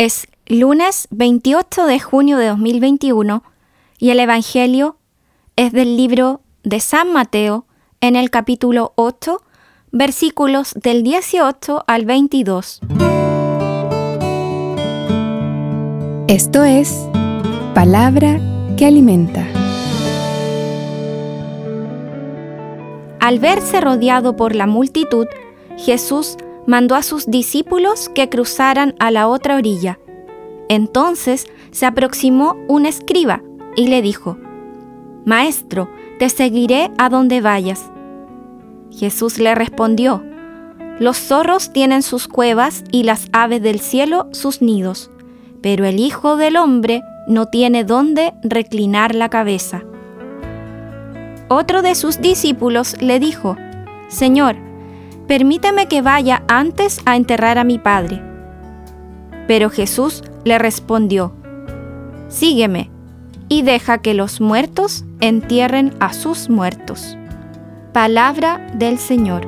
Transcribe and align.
Es 0.00 0.28
lunes 0.46 1.08
28 1.10 1.84
de 1.84 2.00
junio 2.00 2.38
de 2.38 2.46
2021 2.46 3.42
y 3.98 4.08
el 4.08 4.20
Evangelio 4.20 4.96
es 5.56 5.74
del 5.74 5.98
libro 5.98 6.40
de 6.62 6.80
San 6.80 7.12
Mateo 7.12 7.66
en 8.00 8.16
el 8.16 8.30
capítulo 8.30 8.94
8, 8.96 9.42
versículos 9.92 10.72
del 10.72 11.02
18 11.02 11.84
al 11.86 12.06
22. 12.06 12.80
Esto 16.28 16.64
es 16.64 17.06
palabra 17.74 18.40
que 18.78 18.86
alimenta. 18.86 19.46
Al 23.20 23.38
verse 23.38 23.82
rodeado 23.82 24.34
por 24.34 24.54
la 24.54 24.66
multitud, 24.66 25.26
Jesús 25.76 26.38
mandó 26.66 26.94
a 26.94 27.02
sus 27.02 27.26
discípulos 27.26 28.08
que 28.08 28.28
cruzaran 28.28 28.94
a 28.98 29.10
la 29.10 29.28
otra 29.28 29.56
orilla. 29.56 29.98
Entonces 30.68 31.46
se 31.70 31.86
aproximó 31.86 32.56
un 32.68 32.86
escriba 32.86 33.42
y 33.76 33.88
le 33.88 34.02
dijo, 34.02 34.36
Maestro, 35.24 35.90
te 36.18 36.28
seguiré 36.28 36.90
a 36.98 37.08
donde 37.08 37.40
vayas. 37.40 37.90
Jesús 38.90 39.38
le 39.38 39.54
respondió, 39.54 40.22
Los 40.98 41.18
zorros 41.18 41.72
tienen 41.72 42.02
sus 42.02 42.28
cuevas 42.28 42.84
y 42.90 43.04
las 43.04 43.26
aves 43.32 43.62
del 43.62 43.80
cielo 43.80 44.28
sus 44.32 44.62
nidos, 44.62 45.10
pero 45.62 45.84
el 45.84 45.98
Hijo 45.98 46.36
del 46.36 46.56
Hombre 46.56 47.02
no 47.26 47.46
tiene 47.46 47.84
dónde 47.84 48.32
reclinar 48.42 49.14
la 49.14 49.28
cabeza. 49.28 49.82
Otro 51.48 51.82
de 51.82 51.94
sus 51.94 52.20
discípulos 52.20 52.96
le 53.00 53.18
dijo, 53.18 53.56
Señor, 54.08 54.56
permíteme 55.30 55.86
que 55.86 56.02
vaya 56.02 56.42
antes 56.48 56.98
a 57.06 57.14
enterrar 57.14 57.56
a 57.56 57.62
mi 57.62 57.78
padre. 57.78 58.20
Pero 59.46 59.70
Jesús 59.70 60.24
le 60.42 60.58
respondió, 60.58 61.32
Sígueme 62.26 62.90
y 63.48 63.62
deja 63.62 63.98
que 63.98 64.12
los 64.12 64.40
muertos 64.40 65.04
entierren 65.20 65.94
a 66.00 66.14
sus 66.14 66.50
muertos. 66.50 67.16
Palabra 67.92 68.72
del 68.74 68.98
Señor. 68.98 69.46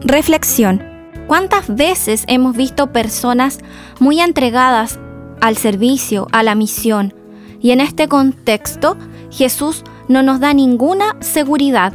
Reflexión. 0.00 0.82
¿Cuántas 1.26 1.76
veces 1.76 2.24
hemos 2.28 2.56
visto 2.56 2.90
personas 2.90 3.58
muy 4.00 4.20
entregadas 4.20 4.98
al 5.42 5.58
servicio, 5.58 6.26
a 6.32 6.42
la 6.42 6.54
misión? 6.54 7.12
Y 7.60 7.72
en 7.72 7.82
este 7.82 8.08
contexto, 8.08 8.96
Jesús 9.30 9.84
no 10.08 10.22
nos 10.22 10.40
da 10.40 10.54
ninguna 10.54 11.16
seguridad 11.20 11.92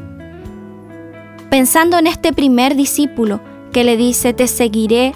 Pensando 1.49 1.97
en 1.97 2.07
este 2.07 2.33
primer 2.33 2.75
discípulo 2.75 3.39
que 3.71 3.85
le 3.85 3.95
dice, 3.95 4.33
te 4.33 4.47
seguiré 4.47 5.13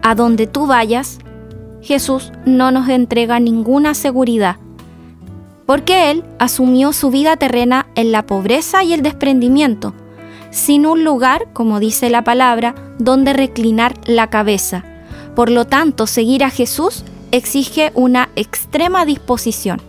a 0.00 0.14
donde 0.14 0.46
tú 0.46 0.66
vayas, 0.66 1.18
Jesús 1.82 2.32
no 2.46 2.70
nos 2.70 2.88
entrega 2.88 3.40
ninguna 3.40 3.94
seguridad, 3.94 4.56
porque 5.66 6.10
Él 6.10 6.24
asumió 6.38 6.92
su 6.92 7.10
vida 7.10 7.36
terrena 7.36 7.86
en 7.96 8.12
la 8.12 8.26
pobreza 8.26 8.84
y 8.84 8.92
el 8.92 9.02
desprendimiento, 9.02 9.92
sin 10.50 10.86
un 10.86 11.04
lugar, 11.04 11.48
como 11.52 11.80
dice 11.80 12.10
la 12.10 12.22
palabra, 12.22 12.74
donde 12.98 13.32
reclinar 13.32 13.94
la 14.04 14.30
cabeza. 14.30 14.84
Por 15.34 15.50
lo 15.50 15.64
tanto, 15.64 16.06
seguir 16.06 16.44
a 16.44 16.50
Jesús 16.50 17.04
exige 17.32 17.90
una 17.94 18.28
extrema 18.36 19.04
disposición. 19.04 19.80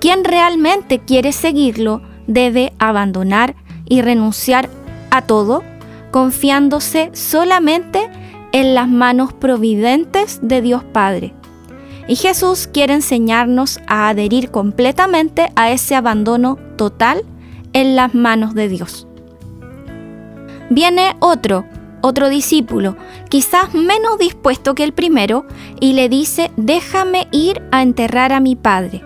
Quien 0.00 0.24
realmente 0.24 0.98
quiere 0.98 1.30
seguirlo 1.32 2.02
debe 2.26 2.72
abandonar 2.78 3.54
y 3.88 4.02
renunciar 4.02 4.68
a 5.10 5.22
todo, 5.22 5.62
confiándose 6.10 7.10
solamente 7.12 8.08
en 8.52 8.74
las 8.74 8.88
manos 8.88 9.32
providentes 9.32 10.40
de 10.42 10.60
Dios 10.60 10.84
Padre. 10.84 11.34
Y 12.08 12.16
Jesús 12.16 12.66
quiere 12.66 12.94
enseñarnos 12.94 13.80
a 13.86 14.08
adherir 14.08 14.50
completamente 14.50 15.50
a 15.56 15.70
ese 15.70 15.94
abandono 15.94 16.58
total 16.76 17.24
en 17.72 17.96
las 17.96 18.14
manos 18.14 18.54
de 18.54 18.68
Dios. 18.68 19.06
Viene 20.68 21.16
otro, 21.20 21.64
otro 22.00 22.28
discípulo, 22.28 22.96
quizás 23.28 23.74
menos 23.74 24.18
dispuesto 24.18 24.74
que 24.74 24.84
el 24.84 24.92
primero, 24.92 25.46
y 25.80 25.92
le 25.92 26.08
dice, 26.08 26.50
déjame 26.56 27.28
ir 27.30 27.62
a 27.70 27.82
enterrar 27.82 28.32
a 28.32 28.40
mi 28.40 28.56
padre. 28.56 29.02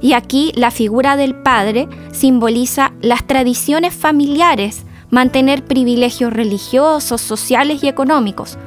Y 0.00 0.12
aquí 0.12 0.52
la 0.54 0.70
figura 0.70 1.16
del 1.16 1.34
padre 1.34 1.88
simboliza 2.12 2.92
las 3.00 3.26
tradiciones 3.26 3.94
familiares, 3.94 4.84
mantener 5.10 5.64
privilegios 5.64 6.32
religiosos, 6.32 7.20
sociales 7.20 7.82
y 7.82 7.88
económicos, 7.88 8.58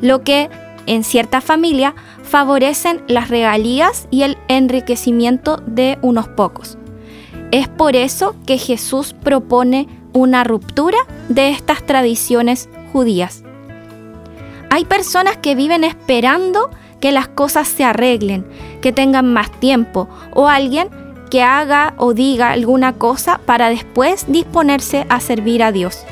lo 0.00 0.22
que 0.22 0.50
en 0.86 1.04
cierta 1.04 1.40
familia 1.40 1.94
favorecen 2.22 3.02
las 3.08 3.28
regalías 3.28 4.08
y 4.10 4.22
el 4.22 4.36
enriquecimiento 4.48 5.62
de 5.66 5.98
unos 6.02 6.28
pocos. 6.28 6.78
Es 7.52 7.68
por 7.68 7.96
eso 7.96 8.34
que 8.46 8.58
Jesús 8.58 9.14
propone 9.14 9.88
una 10.12 10.44
ruptura 10.44 10.98
de 11.28 11.50
estas 11.50 11.84
tradiciones 11.84 12.68
judías. 12.92 13.42
Hay 14.70 14.84
personas 14.84 15.36
que 15.36 15.54
viven 15.54 15.84
esperando 15.84 16.70
que 17.00 17.12
las 17.12 17.28
cosas 17.28 17.68
se 17.68 17.84
arreglen, 17.84 18.46
que 18.84 18.92
tengan 18.92 19.32
más 19.32 19.50
tiempo 19.50 20.10
o 20.34 20.46
alguien 20.46 20.90
que 21.30 21.42
haga 21.42 21.94
o 21.96 22.12
diga 22.12 22.50
alguna 22.50 22.92
cosa 22.92 23.40
para 23.46 23.70
después 23.70 24.26
disponerse 24.28 25.06
a 25.08 25.20
servir 25.20 25.62
a 25.62 25.72
Dios. 25.72 26.04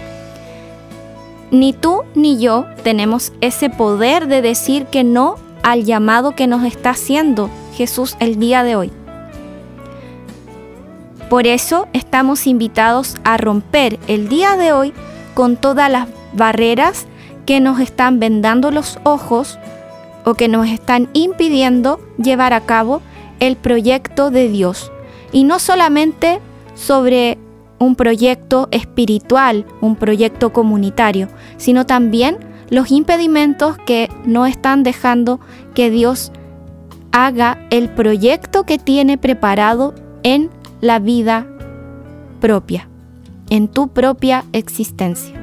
Ni 1.51 1.75
tú 1.75 2.01
ni 2.15 2.39
yo 2.39 2.65
tenemos 2.83 3.35
ese 3.43 3.69
poder 3.69 4.27
de 4.27 4.41
decir 4.41 4.87
que 4.87 5.05
no 5.05 5.35
al 5.63 5.85
llamado 5.85 6.35
que 6.35 6.47
nos 6.47 6.65
está 6.65 6.91
haciendo 6.91 7.51
Jesús 7.75 8.17
el 8.21 8.39
día 8.39 8.63
de 8.63 8.75
hoy. 8.75 8.91
Por 11.29 11.47
eso 11.47 11.89
estamos 11.93 12.47
invitados 12.47 13.19
a 13.23 13.37
romper 13.37 13.99
el 14.07 14.31
día 14.31 14.57
de 14.57 14.73
hoy 14.73 14.95
con 15.35 15.59
todas 15.59 15.91
las 15.91 16.09
barreras 16.33 17.05
que 17.45 17.61
nos 17.61 17.81
están 17.81 18.19
vendando 18.19 18.71
los 18.71 18.99
ojos 19.05 19.59
o 20.25 20.35
que 20.35 20.49
nos 20.49 20.69
están 20.69 21.09
impidiendo 21.13 22.01
llevar 22.19 22.53
a 22.53 22.61
cabo 22.61 23.03
el 23.41 23.57
proyecto 23.57 24.31
de 24.31 24.49
Dios. 24.49 24.93
Y 25.33 25.45
no 25.45 25.59
solamente 25.59 26.41
sobre 26.75 27.39
un 27.79 27.97
proyecto 27.97 28.69
espiritual, 28.71 29.67
un 29.81 29.97
proyecto 29.97 30.53
comunitario, 30.53 31.29
sino 31.57 31.85
también 31.87 32.39
los 32.71 32.91
impedimentos 32.91 33.77
que 33.79 34.09
no 34.25 34.47
están 34.47 34.83
dejando 34.83 35.41
que 35.75 35.91
Dios 35.91 36.33
haga 37.11 37.59
el 37.71 37.91
proyecto 37.91 38.65
que 38.65 38.79
tiene 38.79 39.19
preparado 39.19 39.95
en 40.23 40.51
la 40.81 40.99
vida 40.99 41.47
propia, 42.41 42.89
en 43.51 43.69
tu 43.69 43.89
propia 43.89 44.45
existencia. 44.53 45.42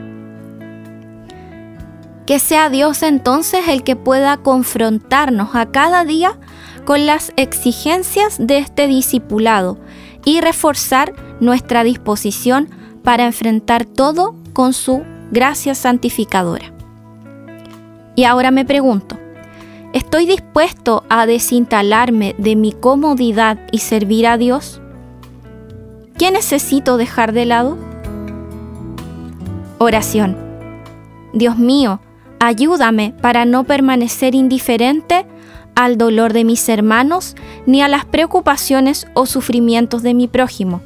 Que 2.30 2.38
sea 2.38 2.70
Dios 2.70 3.02
entonces 3.02 3.68
el 3.70 3.84
que 3.84 3.96
pueda 3.96 4.38
confrontarnos 4.38 5.56
a 5.56 5.66
cada 5.72 6.06
día 6.06 6.38
con 6.86 7.08
las 7.08 7.34
exigencias 7.38 8.38
de 8.38 8.60
este 8.60 8.86
discipulado 8.86 9.80
y 10.26 10.40
reforzar 10.40 11.16
nuestra 11.40 11.84
disposición 11.84 12.70
para 13.04 13.26
enfrentar 13.26 13.84
todo 13.84 14.36
con 14.54 14.74
su 14.74 15.02
gracia 15.32 15.74
santificadora. 15.74 16.72
Y 18.16 18.26
ahora 18.26 18.52
me 18.52 18.64
pregunto, 18.64 19.18
¿estoy 19.94 20.28
dispuesto 20.28 21.06
a 21.10 21.26
desinstalarme 21.26 22.36
de 22.38 22.56
mi 22.56 22.74
comodidad 22.74 23.58
y 23.72 23.80
servir 23.80 24.28
a 24.28 24.38
Dios? 24.38 24.80
¿Qué 26.16 26.30
necesito 26.30 26.98
dejar 26.98 27.34
de 27.34 27.46
lado? 27.48 27.76
Oración. 29.80 30.38
Dios 31.34 31.58
mío, 31.58 32.00
Ayúdame 32.40 33.14
para 33.22 33.46
no 33.46 33.66
permanecer 33.66 34.34
indiferente 34.34 35.26
al 35.76 35.98
dolor 35.98 36.34
de 36.34 36.44
mis 36.44 36.68
hermanos 36.70 37.36
ni 37.66 37.82
a 37.82 37.88
las 37.88 38.06
preocupaciones 38.06 39.08
o 39.14 39.26
sufrimientos 39.26 40.04
de 40.04 40.14
mi 40.14 40.28
prójimo. 40.28 40.82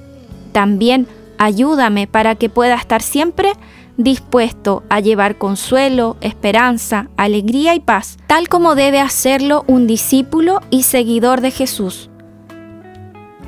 También 0.51 1.07
ayúdame 1.37 2.07
para 2.07 2.35
que 2.35 2.49
pueda 2.49 2.75
estar 2.75 3.01
siempre 3.01 3.53
dispuesto 3.97 4.83
a 4.89 4.99
llevar 4.99 5.37
consuelo, 5.37 6.17
esperanza, 6.21 7.07
alegría 7.17 7.75
y 7.75 7.79
paz, 7.79 8.17
tal 8.27 8.49
como 8.49 8.75
debe 8.75 8.99
hacerlo 8.99 9.63
un 9.67 9.87
discípulo 9.87 10.61
y 10.69 10.83
seguidor 10.83 11.41
de 11.41 11.51
Jesús. 11.51 12.09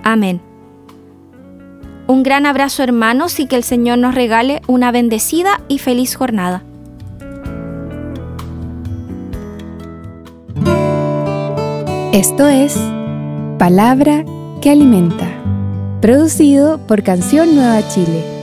Amén. 0.04 0.42
Un 2.08 2.22
gran 2.22 2.46
abrazo 2.46 2.84
hermanos 2.84 3.40
y 3.40 3.48
que 3.48 3.56
el 3.56 3.64
Señor 3.64 3.98
nos 3.98 4.14
regale 4.14 4.62
una 4.68 4.92
bendecida 4.92 5.62
y 5.68 5.80
feliz 5.80 6.16
jornada. 6.16 6.64
Esto 12.16 12.48
es 12.48 12.74
Palabra 13.60 14.24
que 14.62 14.70
Alimenta, 14.70 15.28
producido 16.00 16.78
por 16.88 17.04
Canción 17.04 17.56
Nueva 17.56 17.86
Chile 17.90 18.35